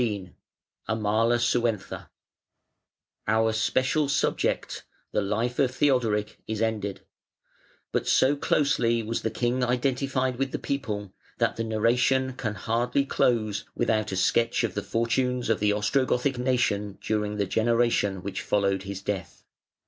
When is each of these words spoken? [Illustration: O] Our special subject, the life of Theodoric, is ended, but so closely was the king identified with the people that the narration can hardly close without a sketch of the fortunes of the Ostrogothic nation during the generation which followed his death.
[Illustration: 0.01 0.35
O] 0.89 2.07
Our 3.27 3.53
special 3.53 4.09
subject, 4.09 4.83
the 5.11 5.21
life 5.21 5.59
of 5.59 5.69
Theodoric, 5.75 6.39
is 6.47 6.59
ended, 6.59 7.01
but 7.91 8.07
so 8.07 8.35
closely 8.35 9.03
was 9.03 9.21
the 9.21 9.29
king 9.29 9.63
identified 9.63 10.37
with 10.37 10.51
the 10.51 10.57
people 10.57 11.13
that 11.37 11.55
the 11.55 11.63
narration 11.63 12.33
can 12.33 12.55
hardly 12.55 13.05
close 13.05 13.63
without 13.75 14.11
a 14.11 14.15
sketch 14.15 14.63
of 14.63 14.73
the 14.73 14.81
fortunes 14.81 15.51
of 15.51 15.59
the 15.59 15.69
Ostrogothic 15.71 16.39
nation 16.39 16.97
during 16.99 17.37
the 17.37 17.45
generation 17.45 18.23
which 18.23 18.41
followed 18.41 18.81
his 18.81 19.03
death. 19.03 19.43